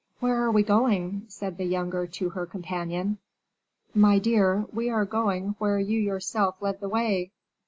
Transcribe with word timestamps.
"Where 0.19 0.35
are 0.43 0.49
we 0.49 0.63
going?" 0.63 1.25
said 1.27 1.57
the 1.57 1.63
younger 1.65 2.07
to 2.07 2.29
her 2.29 2.47
companion. 2.47 3.19
"My 3.93 4.17
dear, 4.17 4.65
we 4.73 4.89
are 4.89 5.05
going 5.05 5.53
where 5.59 5.77
you 5.77 5.99
yourself 6.01 6.59
led 6.59 6.79
the 6.79 6.89
way." 6.89 7.29